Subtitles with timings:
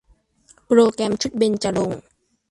[0.67, 2.01] โปรแกรมชุดเบญจรงค์